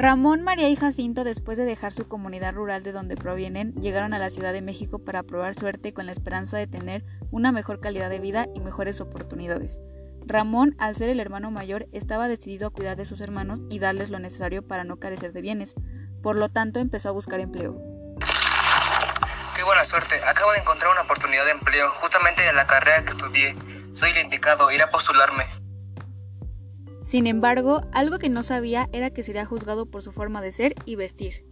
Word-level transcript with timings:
Ramón, 0.00 0.44
María 0.44 0.68
y 0.68 0.76
Jacinto, 0.76 1.24
después 1.24 1.58
de 1.58 1.64
dejar 1.64 1.92
su 1.92 2.06
comunidad 2.06 2.54
rural 2.54 2.84
de 2.84 2.92
donde 2.92 3.16
provienen, 3.16 3.74
llegaron 3.74 4.14
a 4.14 4.20
la 4.20 4.30
Ciudad 4.30 4.52
de 4.52 4.62
México 4.62 5.00
para 5.00 5.24
probar 5.24 5.56
suerte 5.56 5.92
con 5.92 6.06
la 6.06 6.12
esperanza 6.12 6.56
de 6.56 6.68
tener 6.68 7.04
una 7.32 7.50
mejor 7.50 7.80
calidad 7.80 8.08
de 8.08 8.20
vida 8.20 8.46
y 8.54 8.60
mejores 8.60 9.00
oportunidades. 9.00 9.80
Ramón, 10.24 10.76
al 10.78 10.94
ser 10.94 11.10
el 11.10 11.18
hermano 11.18 11.50
mayor, 11.50 11.88
estaba 11.90 12.28
decidido 12.28 12.68
a 12.68 12.70
cuidar 12.70 12.96
de 12.96 13.06
sus 13.06 13.20
hermanos 13.20 13.58
y 13.70 13.80
darles 13.80 14.10
lo 14.10 14.20
necesario 14.20 14.64
para 14.64 14.84
no 14.84 15.00
carecer 15.00 15.32
de 15.32 15.42
bienes. 15.42 15.74
Por 16.22 16.36
lo 16.36 16.48
tanto, 16.48 16.78
empezó 16.78 17.08
a 17.08 17.12
buscar 17.12 17.40
empleo. 17.40 17.76
Qué 19.56 19.64
buena 19.64 19.84
suerte. 19.84 20.20
Acabo 20.28 20.52
de 20.52 20.58
encontrar 20.58 20.92
una 20.92 21.00
oportunidad 21.00 21.44
de 21.44 21.50
empleo, 21.50 21.90
justamente 22.00 22.48
en 22.48 22.54
la 22.54 22.68
carrera 22.68 23.02
que 23.02 23.10
estudié. 23.10 23.56
Soy 23.94 24.10
el 24.10 24.18
indicado, 24.18 24.70
iré 24.70 24.84
a 24.84 24.90
postularme. 24.90 25.57
Sin 27.08 27.26
embargo, 27.26 27.80
algo 27.94 28.18
que 28.18 28.28
no 28.28 28.42
sabía 28.42 28.90
era 28.92 29.08
que 29.08 29.22
sería 29.22 29.46
juzgado 29.46 29.86
por 29.86 30.02
su 30.02 30.12
forma 30.12 30.42
de 30.42 30.52
ser 30.52 30.74
y 30.84 30.94
vestir. 30.94 31.42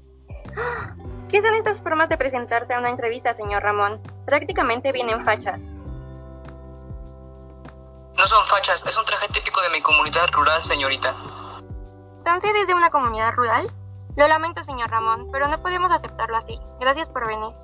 ¿Qué 1.30 1.40
son 1.40 1.54
estas 1.54 1.80
formas 1.80 2.10
de 2.10 2.18
presentarse 2.18 2.74
a 2.74 2.78
una 2.78 2.90
entrevista, 2.90 3.34
señor 3.34 3.62
Ramón? 3.62 3.98
Prácticamente 4.26 4.92
vienen 4.92 5.24
fachas. 5.24 5.58
No 8.18 8.26
son 8.26 8.44
fachas, 8.44 8.84
es 8.84 8.98
un 8.98 9.06
traje 9.06 9.28
típico 9.28 9.62
de 9.62 9.70
mi 9.70 9.80
comunidad 9.80 10.30
rural, 10.32 10.60
señorita. 10.60 11.14
¿Entonces 12.18 12.50
es 12.60 12.66
de 12.66 12.74
una 12.74 12.90
comunidad 12.90 13.32
rural? 13.32 13.66
Lo 14.14 14.28
lamento, 14.28 14.62
señor 14.62 14.90
Ramón, 14.90 15.30
pero 15.32 15.48
no 15.48 15.62
podemos 15.62 15.90
aceptarlo 15.90 16.36
así. 16.36 16.60
Gracias 16.80 17.08
por 17.08 17.26
venir. 17.26 17.54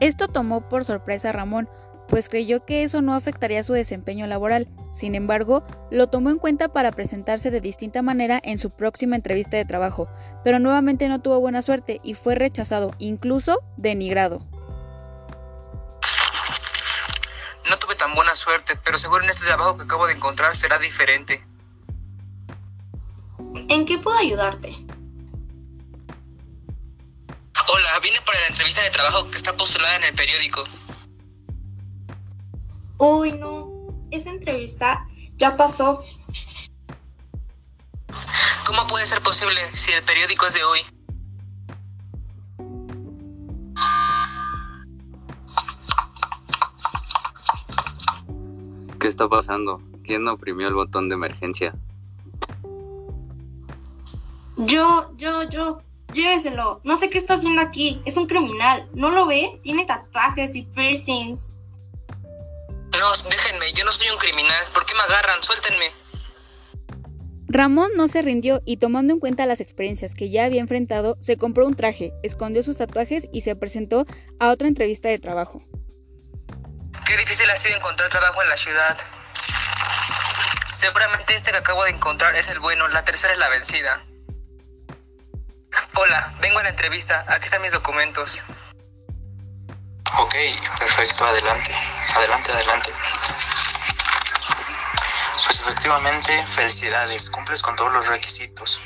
Esto 0.00 0.26
tomó 0.26 0.66
por 0.70 0.86
sorpresa 0.86 1.28
a 1.28 1.32
Ramón, 1.32 1.68
pues 2.10 2.28
creyó 2.28 2.66
que 2.66 2.82
eso 2.82 3.00
no 3.00 3.14
afectaría 3.14 3.62
su 3.62 3.72
desempeño 3.72 4.26
laboral. 4.26 4.68
Sin 4.92 5.14
embargo, 5.14 5.64
lo 5.92 6.08
tomó 6.08 6.30
en 6.30 6.38
cuenta 6.38 6.68
para 6.68 6.90
presentarse 6.90 7.52
de 7.52 7.60
distinta 7.60 8.02
manera 8.02 8.40
en 8.42 8.58
su 8.58 8.70
próxima 8.70 9.14
entrevista 9.14 9.56
de 9.56 9.64
trabajo, 9.64 10.08
pero 10.44 10.58
nuevamente 10.58 11.08
no 11.08 11.22
tuvo 11.22 11.38
buena 11.38 11.62
suerte 11.62 12.00
y 12.02 12.14
fue 12.14 12.34
rechazado, 12.34 12.90
incluso 12.98 13.60
denigrado. 13.76 14.40
No 17.68 17.78
tuve 17.78 17.94
tan 17.94 18.12
buena 18.14 18.34
suerte, 18.34 18.74
pero 18.84 18.98
seguro 18.98 19.22
en 19.22 19.30
este 19.30 19.46
trabajo 19.46 19.76
que 19.76 19.84
acabo 19.84 20.08
de 20.08 20.14
encontrar 20.14 20.56
será 20.56 20.78
diferente. 20.78 21.46
¿En 23.68 23.86
qué 23.86 23.98
puedo 23.98 24.18
ayudarte? 24.18 24.70
Hola, 27.72 28.00
vine 28.02 28.20
para 28.26 28.40
la 28.40 28.46
entrevista 28.48 28.82
de 28.82 28.90
trabajo 28.90 29.30
que 29.30 29.36
está 29.36 29.56
postulada 29.56 29.94
en 29.94 30.04
el 30.04 30.14
periódico. 30.14 30.64
Uy, 33.00 33.32
no. 33.32 33.70
Esa 34.10 34.28
entrevista 34.28 35.08
ya 35.38 35.56
pasó. 35.56 36.04
¿Cómo 38.66 38.86
puede 38.88 39.06
ser 39.06 39.22
posible 39.22 39.58
si 39.72 39.90
el 39.92 40.02
periódico 40.02 40.44
es 40.44 40.52
de 40.52 40.64
hoy? 40.64 40.80
¿Qué 48.98 49.08
está 49.08 49.30
pasando? 49.30 49.80
¿Quién 50.04 50.28
oprimió 50.28 50.68
el 50.68 50.74
botón 50.74 51.08
de 51.08 51.14
emergencia? 51.14 51.74
Yo, 54.58 55.10
yo, 55.16 55.44
yo. 55.44 55.80
Lléveselo. 56.12 56.82
No 56.84 56.98
sé 56.98 57.08
qué 57.08 57.16
está 57.16 57.34
haciendo 57.34 57.62
aquí. 57.62 58.02
Es 58.04 58.18
un 58.18 58.26
criminal. 58.26 58.90
¿No 58.92 59.10
lo 59.10 59.24
ve? 59.24 59.58
Tiene 59.62 59.86
tatuajes 59.86 60.54
y 60.54 60.64
piercings. 60.64 61.48
No, 63.00 63.10
déjenme, 63.30 63.72
yo 63.72 63.82
no 63.86 63.92
soy 63.92 64.10
un 64.10 64.18
criminal. 64.18 64.62
¿Por 64.74 64.84
qué 64.84 64.92
me 64.92 65.00
agarran? 65.00 65.42
Suéltenme. 65.42 65.90
Ramón 67.48 67.92
no 67.96 68.08
se 68.08 68.20
rindió 68.20 68.60
y 68.66 68.76
tomando 68.76 69.14
en 69.14 69.20
cuenta 69.20 69.46
las 69.46 69.62
experiencias 69.62 70.14
que 70.14 70.28
ya 70.28 70.44
había 70.44 70.60
enfrentado, 70.60 71.16
se 71.22 71.38
compró 71.38 71.66
un 71.66 71.74
traje, 71.74 72.12
escondió 72.22 72.62
sus 72.62 72.76
tatuajes 72.76 73.26
y 73.32 73.40
se 73.40 73.56
presentó 73.56 74.04
a 74.38 74.50
otra 74.50 74.68
entrevista 74.68 75.08
de 75.08 75.18
trabajo. 75.18 75.62
Qué 77.06 77.16
difícil 77.16 77.48
ha 77.48 77.56
sido 77.56 77.74
encontrar 77.74 78.10
trabajo 78.10 78.42
en 78.42 78.50
la 78.50 78.56
ciudad. 78.58 78.98
Seguramente 80.70 81.34
este 81.34 81.52
que 81.52 81.56
acabo 81.56 81.84
de 81.84 81.90
encontrar 81.90 82.36
es 82.36 82.50
el 82.50 82.60
bueno, 82.60 82.86
la 82.88 83.02
tercera 83.06 83.32
es 83.32 83.38
la 83.38 83.48
vencida. 83.48 84.04
Hola, 85.94 86.34
vengo 86.42 86.58
a 86.58 86.64
la 86.64 86.68
entrevista, 86.68 87.24
aquí 87.28 87.46
están 87.46 87.62
mis 87.62 87.72
documentos. 87.72 88.42
Ok, 90.18 90.34
perfecto, 90.78 91.24
adelante, 91.24 91.74
adelante, 92.16 92.52
adelante. 92.52 92.92
Pues 95.46 95.60
efectivamente, 95.60 96.44
felicidades, 96.46 97.30
cumples 97.30 97.62
con 97.62 97.76
todos 97.76 97.92
los 97.92 98.06
requisitos. 98.06 98.80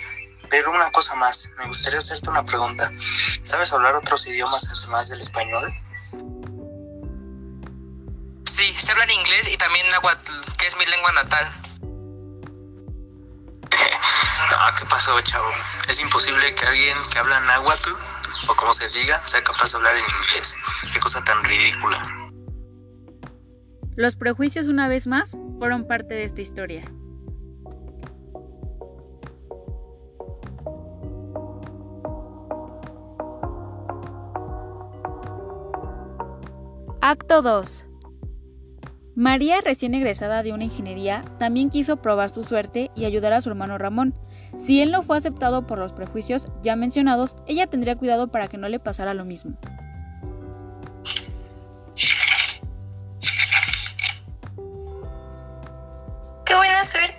Pero 0.51 0.71
una 0.71 0.91
cosa 0.93 1.15
más, 1.15 1.49
me 1.59 1.67
gustaría 1.67 1.99
hacerte 1.99 2.29
una 2.31 2.45
pregunta. 2.45 2.93
¿Sabes 3.43 3.73
hablar 3.73 3.95
otros 3.97 4.27
idiomas 4.27 4.69
además 4.69 5.09
del 5.09 5.21
español? 5.21 5.75
Sí, 8.47 8.75
sé 8.77 8.93
hablar 8.93 9.11
inglés 9.11 9.49
y 9.49 9.57
también 9.57 9.89
náhuatl, 9.91 10.33
que 10.59 10.67
es 10.67 10.77
mi 10.77 10.87
lengua 10.87 11.13
natal. 11.13 11.51
no, 14.51 14.77
¿qué 14.79 14.85
pasó, 14.87 15.21
chavo? 15.23 15.51
Es 15.89 15.99
imposible 16.01 16.55
que 16.55 16.67
alguien 16.67 16.97
que 17.11 17.19
habla 17.19 17.41
náhuatl 17.41 17.91
o 18.49 18.57
como 18.57 18.73
se 18.75 18.89
diga, 18.89 19.21
sea 19.27 19.43
capaz 19.43 19.73
de 19.73 19.79
hablar 19.79 19.97
en 19.97 20.05
inglés. 20.05 20.55
Los 23.97 24.17
prejuicios, 24.17 24.67
una 24.67 24.89
vez 24.89 25.07
más, 25.07 25.37
fueron 25.59 25.87
parte 25.87 26.15
de 26.15 26.25
esta 26.25 26.43
historia. 26.43 26.83
Acto 37.01 37.43
2. 37.43 37.87
María, 39.15 39.61
recién 39.61 39.95
egresada 39.95 40.43
de 40.43 40.53
una 40.53 40.65
ingeniería, 40.65 41.23
también 41.39 41.71
quiso 41.71 41.99
probar 41.99 42.31
su 42.31 42.43
suerte 42.43 42.91
y 42.97 43.05
ayudar 43.05 43.33
a 43.33 43.41
su 43.41 43.51
hermano 43.51 43.79
Ramón. 43.79 44.15
Si 44.57 44.81
él 44.81 44.91
no 44.91 45.03
fue 45.03 45.19
aceptado 45.19 45.67
por 45.67 45.79
los 45.79 45.93
prejuicios 45.93 46.49
ya 46.63 46.75
mencionados, 46.75 47.37
ella 47.47 47.69
tendría 47.69 47.95
cuidado 47.97 48.29
para 48.29 48.49
que 48.49 48.59
no 48.59 48.69
le 48.69 48.81
pasara 48.81 49.15
lo 49.15 49.25
mismo. 49.25 49.57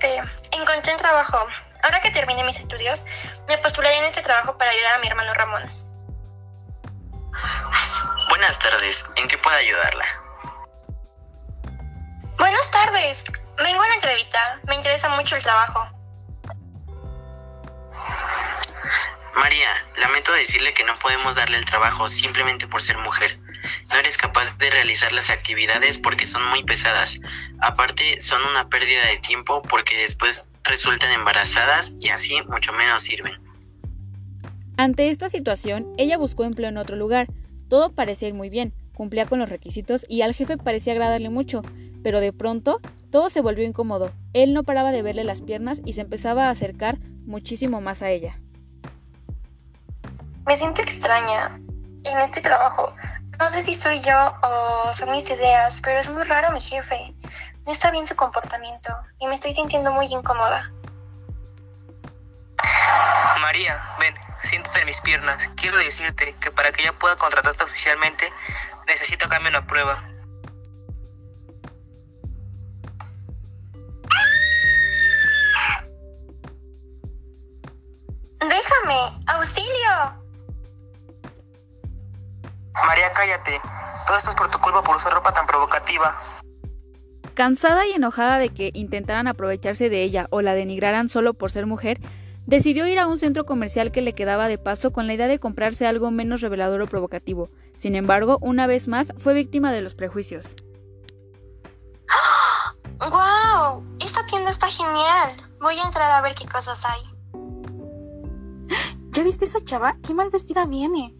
Suerte! 0.05 0.31
Encontré 0.51 0.93
un 0.93 0.99
trabajo. 0.99 1.47
Ahora 1.83 2.01
que 2.01 2.11
termine 2.11 2.43
mis 2.43 2.59
estudios, 2.59 2.99
me 3.47 3.57
postularé 3.59 3.97
en 3.97 4.05
este 4.05 4.21
trabajo 4.21 4.57
para 4.57 4.71
ayudar 4.71 4.95
a 4.95 4.99
mi 4.99 5.07
hermano 5.07 5.33
Ramón. 5.33 5.63
Buenas 8.29 8.57
tardes, 8.59 9.05
¿en 9.15 9.27
qué 9.27 9.37
puedo 9.37 9.55
ayudarla? 9.55 10.05
Buenas 12.37 12.71
tardes. 12.71 13.23
Vengo 13.57 13.81
a 13.81 13.87
la 13.87 13.95
entrevista. 13.95 14.59
Me 14.67 14.75
interesa 14.75 15.09
mucho 15.09 15.35
el 15.35 15.43
trabajo. 15.43 15.87
María, 19.35 19.69
lamento 19.97 20.31
decirle 20.33 20.73
que 20.73 20.83
no 20.83 20.97
podemos 20.99 21.35
darle 21.35 21.57
el 21.57 21.65
trabajo 21.65 22.09
simplemente 22.09 22.67
por 22.67 22.81
ser 22.81 22.97
mujer. 22.97 23.37
No 23.89 23.95
eres 23.97 24.17
capaz 24.17 24.57
de 24.57 24.69
realizar 24.69 25.11
las 25.11 25.29
actividades 25.29 25.97
porque 25.97 26.27
son 26.27 26.47
muy 26.49 26.63
pesadas. 26.63 27.19
Aparte, 27.59 28.21
son 28.21 28.41
una 28.43 28.69
pérdida 28.69 29.05
de 29.07 29.17
tiempo 29.17 29.61
porque 29.61 29.97
después 29.97 30.45
resultan 30.63 31.11
embarazadas 31.11 31.93
y 31.99 32.09
así 32.09 32.41
mucho 32.47 32.73
menos 32.73 33.03
sirven. 33.03 33.33
Ante 34.77 35.09
esta 35.09 35.29
situación, 35.29 35.93
ella 35.97 36.17
buscó 36.17 36.43
empleo 36.43 36.69
en 36.69 36.77
otro 36.77 36.95
lugar. 36.95 37.27
Todo 37.69 37.91
parecía 37.93 38.27
ir 38.27 38.33
muy 38.33 38.49
bien, 38.49 38.73
cumplía 38.93 39.25
con 39.25 39.39
los 39.39 39.49
requisitos 39.49 40.05
y 40.09 40.21
al 40.21 40.33
jefe 40.33 40.57
parecía 40.57 40.93
agradarle 40.93 41.29
mucho, 41.29 41.61
pero 42.03 42.19
de 42.19 42.33
pronto 42.33 42.81
todo 43.09 43.29
se 43.29 43.41
volvió 43.41 43.65
incómodo. 43.65 44.11
Él 44.33 44.53
no 44.53 44.63
paraba 44.63 44.91
de 44.91 45.01
verle 45.01 45.23
las 45.23 45.41
piernas 45.41 45.81
y 45.85 45.93
se 45.93 46.01
empezaba 46.01 46.47
a 46.47 46.49
acercar 46.49 46.97
muchísimo 47.25 47.79
más 47.79 48.01
a 48.01 48.09
ella. 48.09 48.39
Me 50.45 50.57
siento 50.57 50.81
extraña 50.81 51.59
en 52.03 52.17
este 52.19 52.41
trabajo. 52.41 52.93
No 53.39 53.49
sé 53.49 53.63
si 53.63 53.75
soy 53.75 54.01
yo 54.01 54.33
o 54.41 54.93
son 54.93 55.11
mis 55.11 55.29
ideas, 55.29 55.79
pero 55.81 55.99
es 55.99 56.09
muy 56.09 56.23
raro 56.23 56.51
mi 56.51 56.61
jefe. 56.61 57.13
No 57.65 57.71
está 57.71 57.91
bien 57.91 58.07
su 58.07 58.15
comportamiento 58.15 58.95
y 59.19 59.27
me 59.27 59.35
estoy 59.35 59.53
sintiendo 59.53 59.91
muy 59.91 60.05
incómoda. 60.05 60.71
María, 63.41 63.95
ven, 63.99 64.15
siéntate 64.43 64.79
en 64.79 64.85
mis 64.85 65.01
piernas. 65.01 65.49
Quiero 65.55 65.77
decirte 65.77 66.35
que 66.39 66.51
para 66.51 66.71
que 66.71 66.81
ella 66.81 66.93
pueda 66.93 67.15
contratarte 67.17 67.63
oficialmente, 67.63 68.31
necesito 68.87 69.27
que 69.27 69.37
una 69.37 69.65
prueba. 69.67 70.03
Déjame, 78.39 79.23
auxilio. 79.27 80.24
Cállate. 83.13 83.61
Todo 84.07 84.17
esto 84.17 84.29
es 84.29 84.35
por 84.35 84.49
tu 84.49 84.59
culpa 84.59 84.83
por 84.83 84.95
usar 84.95 85.13
ropa 85.13 85.33
tan 85.33 85.47
provocativa. 85.47 86.17
Cansada 87.33 87.85
y 87.85 87.91
enojada 87.91 88.37
de 88.37 88.49
que 88.49 88.71
intentaran 88.73 89.27
aprovecharse 89.27 89.89
de 89.89 90.03
ella 90.03 90.27
o 90.29 90.41
la 90.41 90.53
denigraran 90.53 91.09
solo 91.09 91.33
por 91.33 91.51
ser 91.51 91.65
mujer, 91.65 91.99
Decidió 92.45 92.87
ir 92.87 92.99
a 92.99 93.07
un 93.07 93.17
centro 93.17 93.47
comercial 93.47 93.91
que 93.91 94.03
le 94.03 94.13
quedaba 94.13 94.47
de 94.47 94.59
paso 94.59 94.93
con 94.93 95.07
la 95.07 95.15
idea 95.15 95.27
de 95.27 95.39
comprarse 95.39 95.87
algo 95.87 96.11
menos 96.11 96.41
revelador 96.41 96.79
o 96.81 96.87
provocativo. 96.87 97.49
Sin 97.75 97.95
embargo, 97.95 98.37
una 98.39 98.67
vez 98.67 98.87
más 98.87 99.13
fue 99.17 99.33
víctima 99.33 99.71
de 99.71 99.81
los 99.81 99.95
prejuicios. 99.95 100.55
¡Wow! 102.99 103.83
Esta 103.99 104.23
tienda 104.27 104.51
está 104.51 104.69
genial. 104.69 105.31
Voy 105.59 105.79
a 105.79 105.85
entrar 105.85 106.11
a 106.11 106.21
ver 106.21 106.35
qué 106.35 106.45
cosas 106.45 106.85
hay. 106.85 107.01
¿Ya 109.09 109.23
viste 109.23 109.45
esa 109.45 109.63
chava? 109.63 109.97
¡Qué 110.03 110.13
mal 110.13 110.29
vestida 110.29 110.67
viene! 110.67 111.15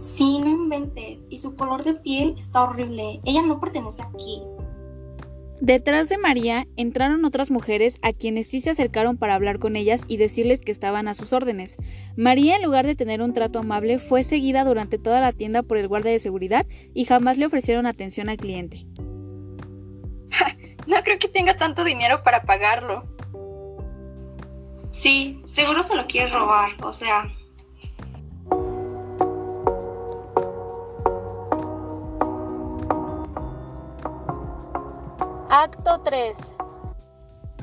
Sí, 0.00 0.38
no 0.38 0.48
inventes. 0.48 1.26
Y 1.28 1.40
su 1.40 1.54
color 1.56 1.84
de 1.84 1.92
piel 1.92 2.34
está 2.38 2.64
horrible. 2.64 3.20
Ella 3.22 3.42
no 3.42 3.60
pertenece 3.60 4.00
aquí. 4.02 4.42
Detrás 5.60 6.08
de 6.08 6.16
María 6.16 6.66
entraron 6.78 7.26
otras 7.26 7.50
mujeres 7.50 7.98
a 8.00 8.14
quienes 8.14 8.46
sí 8.46 8.60
se 8.60 8.70
acercaron 8.70 9.18
para 9.18 9.34
hablar 9.34 9.58
con 9.58 9.76
ellas 9.76 10.04
y 10.08 10.16
decirles 10.16 10.60
que 10.60 10.72
estaban 10.72 11.06
a 11.06 11.12
sus 11.12 11.34
órdenes. 11.34 11.76
María, 12.16 12.56
en 12.56 12.62
lugar 12.62 12.86
de 12.86 12.96
tener 12.96 13.20
un 13.20 13.34
trato 13.34 13.58
amable, 13.58 13.98
fue 13.98 14.24
seguida 14.24 14.64
durante 14.64 14.96
toda 14.96 15.20
la 15.20 15.32
tienda 15.32 15.62
por 15.62 15.76
el 15.76 15.86
guardia 15.86 16.12
de 16.12 16.18
seguridad 16.18 16.64
y 16.94 17.04
jamás 17.04 17.36
le 17.36 17.44
ofrecieron 17.44 17.84
atención 17.84 18.30
al 18.30 18.38
cliente. 18.38 18.86
no 20.86 20.96
creo 21.04 21.18
que 21.18 21.28
tenga 21.28 21.58
tanto 21.58 21.84
dinero 21.84 22.22
para 22.22 22.44
pagarlo. 22.44 23.04
Sí, 24.92 25.42
seguro 25.44 25.82
se 25.82 25.94
lo 25.94 26.06
quiere 26.06 26.30
robar, 26.30 26.70
o 26.82 26.94
sea, 26.94 27.30
Acto 35.52 36.00
3. 36.04 36.36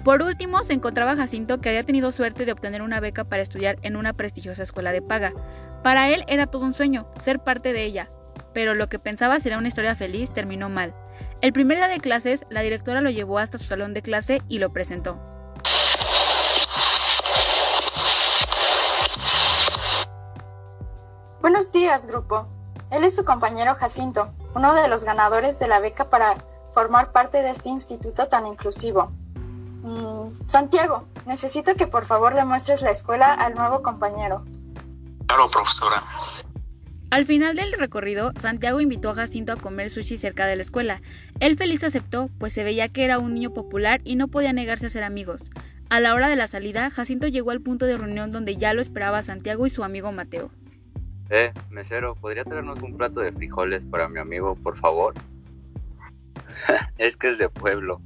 Por 0.04 0.22
último, 0.22 0.62
se 0.66 0.74
encontraba 0.74 1.16
Jacinto 1.16 1.62
que 1.62 1.70
había 1.70 1.86
tenido 1.86 2.12
suerte 2.12 2.44
de 2.44 2.52
obtener 2.52 2.82
una 2.82 3.00
beca 3.00 3.24
para 3.24 3.42
estudiar 3.42 3.78
en 3.82 3.96
una 3.96 4.12
prestigiosa 4.12 4.62
escuela 4.62 4.92
de 4.92 5.02
paga. 5.02 5.32
Para 5.84 6.10
él 6.10 6.26
era 6.28 6.48
todo 6.48 6.66
un 6.66 6.74
sueño, 6.74 7.08
ser 7.16 7.40
parte 7.40 7.72
de 7.72 7.86
ella, 7.86 8.10
pero 8.54 8.76
lo 8.76 8.90
que 8.90 9.00
pensaba 9.00 9.40
sería 9.40 9.58
una 9.58 9.70
historia 9.70 9.96
feliz 9.96 10.34
terminó 10.34 10.68
mal. 10.68 10.94
El 11.40 11.54
primer 11.54 11.78
día 11.78 11.88
de 11.88 12.02
clases, 12.02 12.46
la 12.50 12.60
directora 12.60 13.00
lo 13.00 13.10
llevó 13.10 13.40
hasta 13.40 13.58
su 13.58 13.64
salón 13.64 13.94
de 13.94 14.02
clase 14.02 14.42
y 14.50 14.60
lo 14.60 14.74
presentó. 14.74 15.18
Buenos 21.40 21.72
días, 21.72 22.06
grupo. 22.06 22.50
Él 22.92 23.06
es 23.06 23.16
su 23.16 23.24
compañero 23.24 23.76
Jacinto, 23.76 24.34
uno 24.56 24.74
de 24.74 24.90
los 24.90 25.06
ganadores 25.06 25.58
de 25.58 25.70
la 25.70 25.80
beca 25.80 26.10
para 26.10 26.36
formar 26.78 27.12
parte 27.12 27.42
de 27.42 27.50
este 27.50 27.70
instituto 27.70 28.28
tan 28.28 28.46
inclusivo. 28.46 29.12
Mm, 29.82 30.46
Santiago, 30.46 31.08
necesito 31.26 31.74
que 31.74 31.88
por 31.88 32.06
favor 32.06 32.36
le 32.36 32.46
muestres 32.46 32.84
la 32.84 32.92
escuela 32.92 33.34
al 33.34 33.56
nuevo 33.56 33.82
compañero. 33.82 34.46
Claro, 35.26 35.50
profesora. 35.50 36.04
Al 37.10 37.26
final 37.26 37.56
del 37.56 37.74
recorrido, 37.74 38.32
Santiago 38.36 38.80
invitó 38.80 39.10
a 39.10 39.16
Jacinto 39.16 39.54
a 39.54 39.56
comer 39.56 39.90
sushi 39.90 40.18
cerca 40.18 40.46
de 40.46 40.56
la 40.56 40.62
escuela. 40.62 41.02
Él 41.40 41.58
feliz 41.58 41.84
aceptó, 41.84 42.30
pues 42.38 42.54
se 42.54 42.64
veía 42.64 42.90
que 42.90 43.06
era 43.06 43.18
un 43.18 43.34
niño 43.34 43.56
popular 43.56 44.00
y 44.04 44.16
no 44.16 44.28
podía 44.28 44.54
negarse 44.54 44.86
a 44.86 44.92
ser 44.92 45.04
amigos. 45.04 45.50
A 45.90 46.00
la 46.00 46.14
hora 46.14 46.30
de 46.30 46.36
la 46.36 46.48
salida, 46.48 46.92
Jacinto 46.92 47.26
llegó 47.26 47.50
al 47.50 47.62
punto 47.62 47.88
de 47.88 47.98
reunión 47.98 48.32
donde 48.32 48.56
ya 48.56 48.76
lo 48.76 48.82
esperaba 48.82 49.24
Santiago 49.24 49.66
y 49.66 49.72
su 49.72 49.84
amigo 49.84 50.12
Mateo. 50.12 50.52
Eh, 51.32 51.52
mesero, 51.72 52.14
¿podría 52.14 52.44
traernos 52.44 52.84
un 52.84 52.96
plato 52.96 53.22
de 53.22 53.32
frijoles 53.32 53.84
para 53.84 54.08
mi 54.08 54.20
amigo, 54.20 54.54
por 54.54 54.78
favor? 54.78 55.16
es 56.98 57.18
que 57.18 57.30
es 57.30 57.38
de 57.38 57.50
pueblo. 57.50 58.02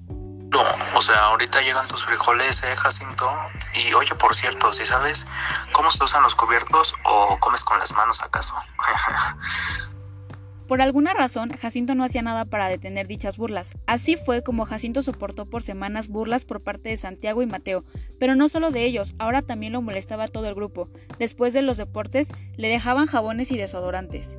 No, 0.51 0.65
o 0.95 1.01
sea, 1.01 1.27
ahorita 1.27 1.62
llegan 1.62 1.88
tus 1.88 2.03
frijoles, 2.03 2.62
eh, 2.63 2.75
Jacinto. 2.75 3.30
Y 3.74 3.94
oye, 3.94 4.13
por 4.15 4.36
cierto, 4.36 4.74
si 4.74 4.86
sabes 4.86 5.25
cómo 5.71 5.89
se 5.92 6.03
usan 6.03 6.24
los 6.24 6.36
cubiertos 6.36 6.94
o 7.06 7.38
comes 7.39 7.63
con 7.63 7.80
las 7.80 7.94
manos 7.94 8.21
acaso. 8.21 8.53
Por 10.71 10.81
alguna 10.81 11.13
razón, 11.13 11.50
Jacinto 11.57 11.95
no 11.95 12.06
hacía 12.06 12.21
nada 12.21 12.45
para 12.45 12.69
detener 12.69 13.06
dichas 13.06 13.38
burlas. 13.38 13.77
Así 13.88 14.15
fue 14.15 14.42
como 14.42 14.63
Jacinto 14.63 15.01
soportó 15.01 15.45
por 15.45 15.63
semanas 15.63 16.07
burlas 16.07 16.45
por 16.45 16.63
parte 16.63 16.88
de 16.88 16.95
Santiago 16.95 17.42
y 17.42 17.45
Mateo, 17.45 17.83
pero 18.21 18.36
no 18.36 18.47
solo 18.47 18.71
de 18.71 18.86
ellos, 18.86 19.13
ahora 19.19 19.42
también 19.42 19.74
lo 19.74 19.81
molestaba 19.81 20.30
todo 20.30 20.47
el 20.47 20.56
grupo. 20.56 20.88
Después 21.19 21.51
de 21.51 21.62
los 21.62 21.75
deportes, 21.75 22.30
le 22.56 22.69
dejaban 22.69 23.06
jabones 23.06 23.51
y 23.51 23.57
desodorantes. 23.57 24.38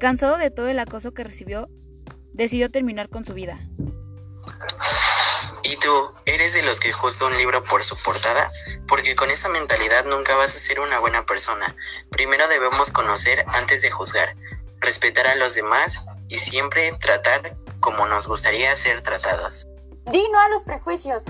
Cansado 0.00 0.38
de 0.38 0.50
todo 0.50 0.68
el 0.68 0.78
acoso 0.78 1.12
que 1.12 1.24
recibió, 1.24 1.68
decidió 2.38 2.70
terminar 2.70 3.10
con 3.10 3.26
su 3.26 3.34
vida. 3.34 3.58
¿Y 5.64 5.76
tú, 5.76 6.12
eres 6.24 6.54
de 6.54 6.62
los 6.62 6.80
que 6.80 6.92
juzga 6.92 7.26
un 7.26 7.36
libro 7.36 7.62
por 7.64 7.84
su 7.84 7.96
portada? 7.96 8.50
Porque 8.86 9.14
con 9.16 9.30
esa 9.30 9.50
mentalidad 9.50 10.06
nunca 10.06 10.34
vas 10.36 10.56
a 10.56 10.58
ser 10.58 10.80
una 10.80 10.98
buena 11.00 11.26
persona. 11.26 11.76
Primero 12.10 12.48
debemos 12.48 12.90
conocer 12.90 13.44
antes 13.48 13.82
de 13.82 13.90
juzgar, 13.90 14.34
respetar 14.80 15.26
a 15.26 15.34
los 15.34 15.54
demás 15.54 16.00
y 16.28 16.38
siempre 16.38 16.92
tratar 16.92 17.56
como 17.80 18.06
nos 18.06 18.26
gustaría 18.28 18.74
ser 18.76 19.02
tratados. 19.02 19.66
Di 20.06 20.26
no 20.32 20.40
a 20.40 20.48
los 20.48 20.62
prejuicios. 20.62 21.24